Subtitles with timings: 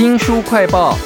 [0.00, 0.96] 新书快报，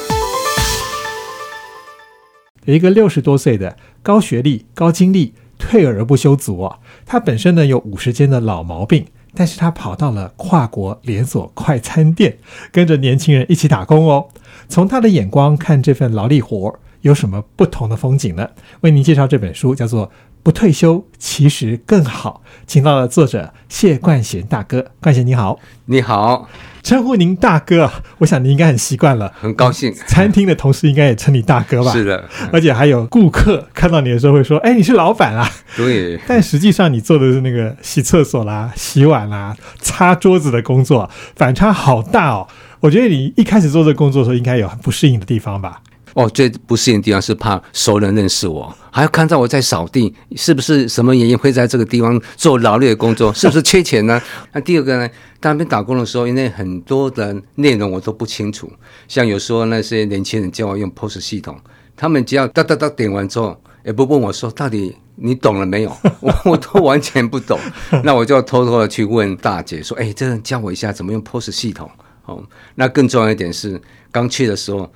[2.63, 12.37] 有一个六十多岁的高学历、高精力、退而不休族哦，他本身呢有五十间的老毛病，但是他跑到了跨国连锁快餐店，
[12.71, 14.29] 跟着年轻人一起打工哦。
[14.69, 18.49] 从他的眼光看这份劳力活有什么不同的风景呢？
[18.79, 20.07] 为您介绍这本书，叫做
[20.45, 24.85] 《不退休其实更好》，请到了作者谢冠贤大哥。
[25.01, 26.47] 冠贤你好，你好，
[26.83, 29.33] 称呼您大哥啊，我想你应该很习惯了。
[29.41, 29.91] 很高兴。
[30.05, 31.91] 餐厅的同事应该也称你大哥吧？
[31.91, 32.23] 是的，
[32.53, 36.19] 而且还有顾客看到你的时候会说：“哎，你是老板啊。”对。
[36.27, 42.47] 但实际上你做的是那个洗厕所啦、洗碗啦、擦桌子的工作，反差好大哦。
[42.81, 45.81] 我觉得你一开始做这工作的时候，应该有很不适应的地方吧？
[46.15, 53.33] 哦，最不适应的地方是怕熟人认识我，还要看到我在扫地，是不是什么原因会在这个地方做劳力的工作？
[53.33, 54.21] 是不是缺钱呢？
[54.53, 55.09] 那第二个呢？
[55.41, 58.71] 在那边打工的时候，因为很多的内容我都不清楚，
[59.07, 61.59] 像有时候那些年轻人教我用 POS 系统，
[61.95, 67.59] 他们只要哒哒哒点完之后，也不问我说到底你懂了没有， 我我都完全不懂，
[68.05, 71.91] 那我就偷偷的去问大姐说：“哎，这人教我一下怎么用 POS 系统。”
[72.25, 72.43] 哦，
[72.75, 73.81] 那更重要一点是，
[74.11, 74.91] 刚去的时候。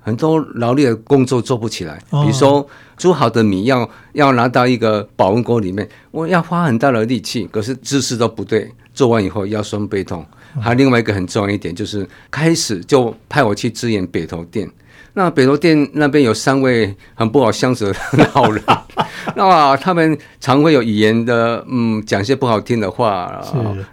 [0.00, 2.64] 很多劳力的工作做不起来，比如说
[2.96, 10.24] 煮好的米要要拿到一个保温锅里面，我要花很大的力气，可是姿势都不对，做完以后腰酸背痛。
[10.60, 14.68] 还有另外一个很重要一点就是，开始就派我去支援北投店。
[15.18, 17.94] 那北投店那边有三位很不好相处的
[18.34, 18.62] 老人，
[19.34, 23.42] 那他们常会有语言的，嗯，讲些不好听的话，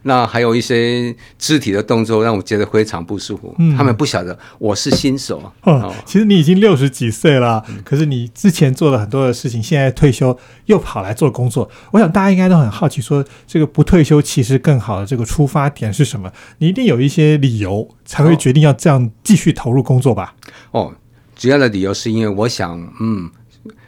[0.02, 3.56] 那还有一些肢体的动作让我觉得非常不舒服。
[3.78, 5.42] 他们不晓得我是新手。
[5.62, 11.70] 哦，其实你已经六十几岁了，可是你之前做了很多的事情，现在退休又跑来做工作。
[11.92, 16.30] 我想大家应该都很好奇，说这个不退休其实更好的这个出发点是什么？
[16.58, 20.36] 你一定有一些理由才会决定要这样继续投入工作吧？
[20.72, 20.94] 哦。
[21.36, 23.30] 主要的理由是因为我想，嗯，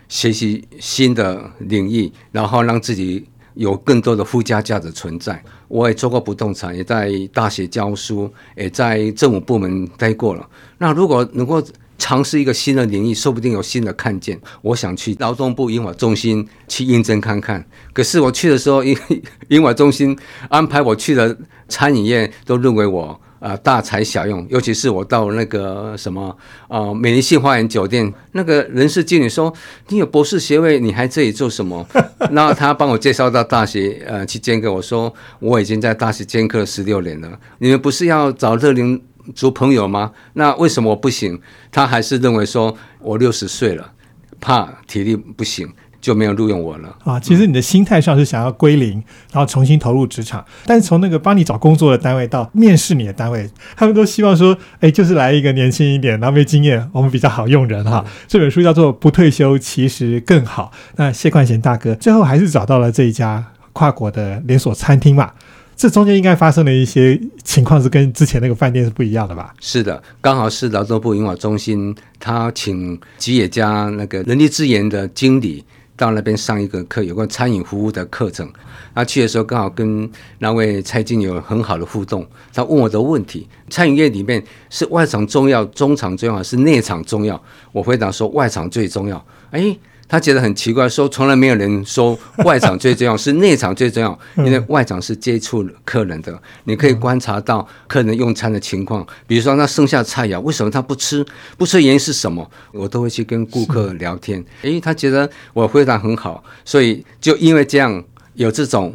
[0.10, 3.24] 学习新的领域，然后让自己
[3.54, 5.42] 有更多的附加价值存在。
[5.68, 10.50] 我也做过不动产，也在大学教书，也在政府部门待过了。
[10.80, 11.64] 那如果能够
[11.98, 14.40] 尝试一个新的领域，说不定有新的看见。
[14.62, 17.66] 我想去劳动部英法中心去应征看看。
[17.94, 18.98] 可是我去的时候，因
[19.50, 20.18] 英法中心
[20.50, 23.20] 安排我去的餐饮业，都认为我。
[23.38, 26.36] 啊，大材小用，尤其是我到那个什么
[26.68, 29.54] 啊，美丽信花园酒店，那个人事经理说
[29.90, 31.86] ：“你有博士学位，你还这里做什么？”
[32.32, 37.40] 那他帮我介绍到大学呃去兼课，我说我已经在大学兼课十六年了。
[37.60, 39.00] 你们不是要找乐龄
[39.34, 40.12] 族朋友吗？
[40.34, 41.40] 那为什么我不行？
[41.72, 43.92] 他还是认为说我六十岁了，
[44.40, 45.68] 怕体力不行。
[46.02, 47.20] 就没有录用我了啊！
[47.20, 50.46] 其实你的心态上是想要归零，然后重新投入职场。
[50.64, 60.72] 但是从那个帮你找工作的单位到面试你的单位，他们都希望说：“哎，就是来一个年轻一点，然后没经验，我们比较好用人哈。”这本书叫做《不退休其实更好》。
[60.98, 63.44] 那谢冠贤大哥最后还是找到了这一家
[63.74, 65.32] 跨国的连锁餐厅嘛？
[65.76, 69.54] 这中间应该发生了一些情况，是跟之前那个饭店是不一样的吧？
[69.60, 75.64] 是的，刚好是劳动部银法中心，他请吉野家那个人力资源的经理。
[75.98, 78.46] 到那边上一个课，有关餐饮服务的课程。
[78.94, 82.28] 他去的时候刚好跟那位蔡经理有很好的互动。
[82.54, 87.42] 他问我的问题：餐饮业里面是外场重要、中场重要，还是内场重要？
[87.72, 89.26] 我回答说外场最重要。
[89.52, 89.74] 哎。
[90.08, 101.26] 他觉得很奇怪，说从来没有人说外场最重要，是内场最重要， 因为外场是接触客人的，你可以观察到客人用餐的情况，比如说那剩下菜肴，为什么他不吃？
[101.58, 102.50] 不吃原因是什么？
[102.72, 104.44] 我都会去跟顾客聊天。
[104.62, 108.94] 诶，他觉得我回答很好，所以就因为这样有这种。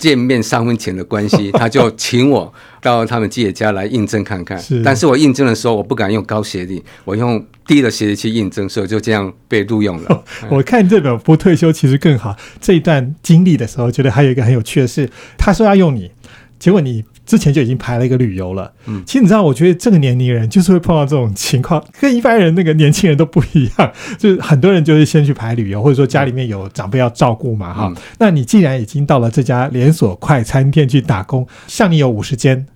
[0.00, 4.60] 见面三分钱的关系， 他就请我到他们记者家来应征看看。
[4.82, 10.24] 但是我应征的时候，我不敢用高学历，我用低的学历去应征，所以就这样被录用了。
[10.50, 12.34] 我看这本不退休其实更好。
[12.60, 16.10] 这一段经历的时候，觉得还有一个很有趣的是，他说要用你，
[16.58, 17.04] 结果你。
[17.30, 18.72] 之前就已经排了一个旅游了。
[18.86, 23.92] 嗯，其实你知道，我觉得这个年龄人就是会碰到这种情况，跟一般人那个年轻人都不一样。
[24.18, 27.94] 就是很多人就是先去排旅游，或者说家里面有长辈要照顾嘛，哈。
[28.18, 32.66] 那你既然已经到了这家连锁快餐店去打工，像你有五十间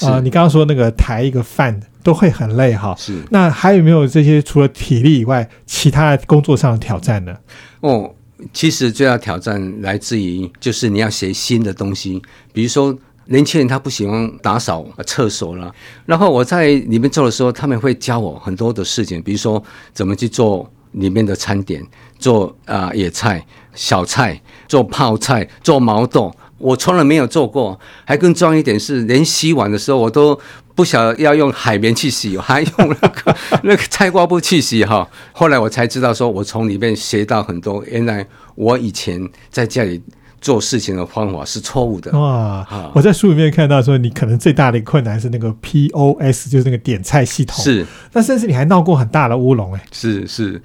[0.00, 2.92] 啊，你刚刚说那个抬一个饭都会很累哈。
[2.98, 3.22] 是。
[3.30, 7.36] 那还有没有这些除了体力以外，其他工作上的挑战呢？
[7.82, 8.12] 哦，
[8.52, 12.20] 其实最大挑战来自于就是你要学新的东西，
[12.52, 12.98] 比如说。
[13.30, 15.72] 年轻人他不喜欢打扫厕所了，
[16.04, 19.62] 然后我在里面做的时候，他们会教我很多的事情，比如说
[19.92, 21.80] 怎么去做里面的餐点，
[22.18, 27.78] 做啊野菜、小菜，做泡菜、做毛豆，我从来没有做过。
[28.04, 30.38] 还更重要一点是，连洗碗的时候我都。
[30.72, 35.06] 不晓得要用海绵去洗，还用那个 那个菜瓜布去洗哈。
[35.32, 40.00] 后来我才知道，说我从里面学到很多，原来我以前在家里。
[40.40, 42.90] 做事情的方法是错误的哇！
[42.94, 47.62] 我在书里面看到说，你可能最大的一个困难是那个 POS，就是那个点菜系统。
[47.62, 49.82] 是，那甚至你还闹过很大的乌龙哎。
[49.92, 50.62] 是是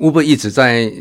[0.00, 0.92] ，Uber 一直在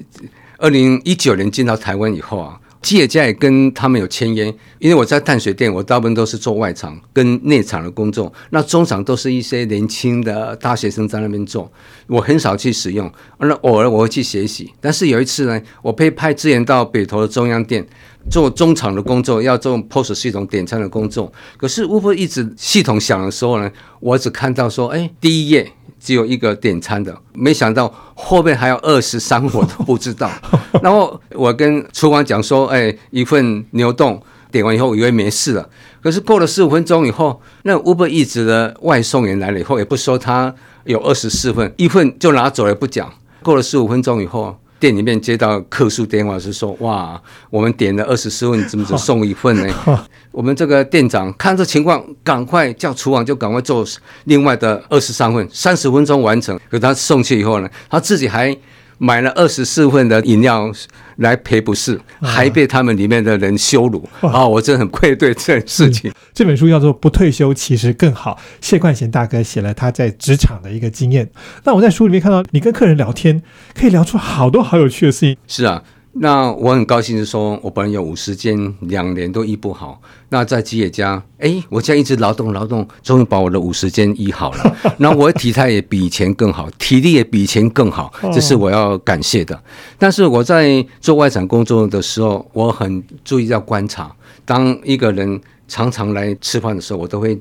[0.57, 2.59] 二零一九年进到台湾以后啊。
[2.85, 4.45] 企业家也跟他们有签约，
[4.77, 11.71] 因为我在淡水店，我大部分都是做外场跟内场的工作，那中场都是一些年轻的大学生在那边做，
[12.05, 14.71] 我很少去使用，那偶尔我会去学习。
[14.79, 17.83] 但是有一次呢，我被派支援到北投的中央店
[18.29, 21.33] 做中场的工作，要做 POS 系统点餐的工作。
[21.57, 25.71] 可是 Uber 一直系统响的时候呢，我只看到说，哎，第一页。
[26.05, 30.29] 只有一个点餐的，没想到后面还有二十三，我都不知道。
[30.83, 34.21] 然后我跟厨房讲说：“哎，一份牛冻
[34.51, 35.67] 点完以后，以为没事了。
[36.03, 40.53] 可是过了十五分钟以后，那 Uber 一直的外送员来了以后，也不说他
[40.83, 43.11] 有二十四份，一份就拿走了不讲。
[43.41, 49.73] 过了十五分钟以后。”店里面接到客诉电话是说，哇，我们点了二十四份，怎么只送一份呢？
[50.31, 53.85] 我们这个店长看这情况，赶快叫厨房就赶快做
[54.25, 56.59] 另外的二十三份，三十分钟完成。
[56.69, 58.55] 可他送去以后呢，他自己还。
[58.97, 60.71] 买了二十四份的饮料
[61.17, 64.47] 来赔不是，还被他们里面的人羞辱啊！
[64.47, 66.11] 我真的很愧对这件事情。
[66.33, 71.29] 这本书叫做《不退休其实更好》，谢冠贤大哥写了他在职场的一个经验。
[71.63, 73.41] 那我在书里面看到你跟客人聊天，
[73.73, 75.37] 可以聊出好多好有趣的事情。
[75.47, 75.83] 是啊。
[76.17, 79.99] 那我很高兴是说，我本来有五十间，两年都医不好。
[80.29, 84.77] 那在吉野家，哎，我现在一直劳动劳动，终于把我的五十间医好了。
[84.97, 89.61] 那我的体态也比以前更好，体力也比以前更好，这是我要感谢的。
[89.99, 94.09] 但是我在做外展工作的时候，我很注意要观察。
[94.45, 97.37] 当一个人常常来吃饭的时候，我都会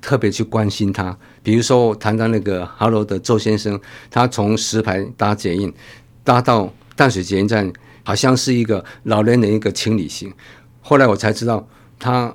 [0.00, 1.16] 特别去关心他。
[1.42, 5.72] 比如说，谈到那个 Hello 的周先生，他从石牌搭捷运
[6.22, 7.72] 搭到淡水捷运站。
[8.04, 10.32] 好像是一个老年人一个情理性，
[10.80, 11.66] 后来我才知道
[11.98, 12.32] 他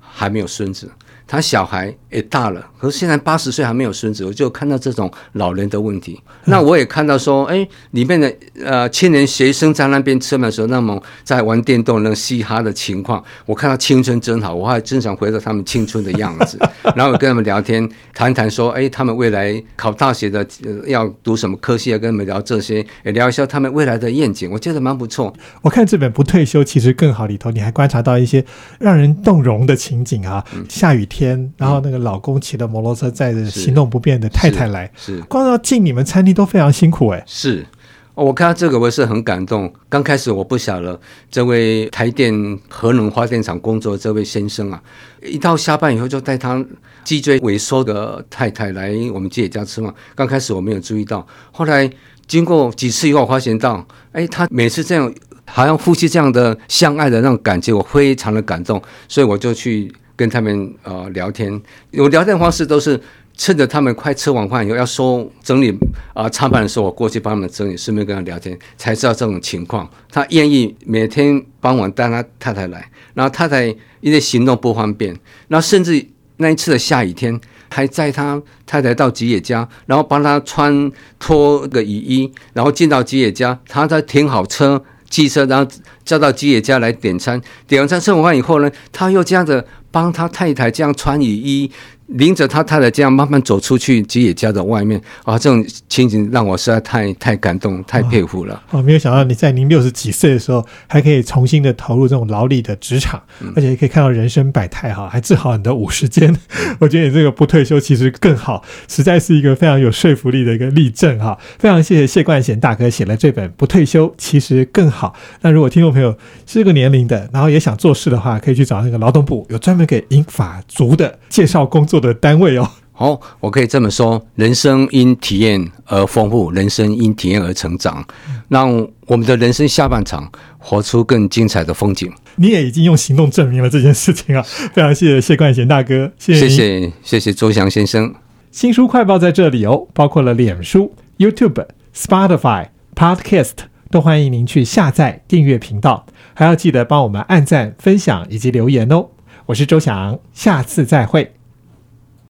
[0.00, 0.90] 还没有孙子。
[1.30, 6.20] 他小孩也大了，可是现在八十岁还没有孙子，我就看到这种老人的问题。
[6.46, 8.34] 那我也看到说，哎，里面的
[8.64, 16.58] 呃青年学生在那边吃饭的时候，那么在玩电动、那嘻哈的情况，我看到青春真好，我还真想回到他们青春的样子。
[16.96, 20.44] 然后跟他们聊天，谈谈说，哎，他们未来考大学的
[20.88, 21.98] 要读什么科系要？
[22.00, 25.32] 跟他们聊这些，也聊一下他们未来的愿景，我觉得蛮不错。
[25.62, 28.44] 我看这本不退休其实更好里头，你还观察到一些
[28.80, 31.19] 让人动容的情景啊，下雨天。
[31.20, 37.22] 天，然后那个老公骑着摩托车载着行动不便的太太来，是光要进你们餐厅都非常辛苦哎。
[37.26, 37.66] 是，
[38.14, 39.70] 我看到这个我是很感动。
[39.90, 40.98] 刚开始我不晓得
[41.30, 44.82] 这位台电核能发电厂工作这位先生啊，
[45.22, 46.64] 一到下班以后就带他
[47.04, 49.92] 脊椎萎缩的太太来我们自己家吃嘛。
[50.14, 51.90] 刚开始我没有注意到，后来
[52.26, 55.12] 经过几次以后，发现到，哎，他每次这样
[55.44, 59.92] 好像夫妻这样的相爱的那种感觉，我非常的感动，所以我就去。
[60.20, 61.50] 跟他们呃聊天，
[61.92, 63.00] 我聊天方式都是
[63.38, 65.74] 趁着他们快吃完饭以后要收整理
[66.12, 69.88] 啊餐盘的时候，我过去帮他们整理，顺便跟他聊天，才知道这种情况。
[70.10, 73.64] 他愿意每天傍晚带他太太来，然后太太
[74.02, 75.16] 因为行动不方便，
[75.48, 76.06] 然后甚至
[76.36, 77.40] 那一次的下雨天，
[77.70, 84.84] 还载他太太到吉野家，然后帮他穿脱个雨衣，然后进到吉野家，他再停好车。
[85.10, 85.70] 汽车，然后
[86.04, 91.70] 叫到吉野家来点餐，点完餐吃完饭以后呢，他又这样子帮他太太这样穿雨衣。
[92.10, 98.62] 领着他太太这样慢慢走出去吉野家的外面啊，这种情景让我实在太太感动、太佩服了。
[98.70, 103.22] 哦，没有想到你在您六十几岁的时候，还可以重新的投入这种劳力的职场，
[103.54, 106.36] 而且可以看到人生百态哈，还治好你的五十肩。
[106.78, 111.38] 我觉得你这个不退休其实更好，实在是一个非常有说服力的一个例证哈。
[111.58, 115.14] 非常谢谢谢冠贤大哥写了这本《不退休其实更好》。
[115.42, 116.10] 那如果听众朋友
[116.46, 122.10] 是这个年龄的，然后也想做事的话，可以去找那个劳动部有专门给英法族的介绍工作。
[122.12, 128.04] 的单位哦，好，我可以这么说：人生因体验而丰富，人生因体验而成长，
[128.48, 132.12] 让我们的人生下半场活出更精彩的风景。
[132.36, 134.42] 你也已经用行动证明了这件事情啊！
[134.72, 138.14] 非常谢谢谢冠贤大哥，谢谢谢谢谢周翔先生。
[138.50, 143.52] 新书快报在这里哦，包括了脸书、YouTube、Spotify、Podcast，
[143.90, 149.06] 都欢迎您去下载订阅频道，还要记得帮我们按赞、分享以及留言哦。
[149.46, 151.39] 我是周翔，下次再会。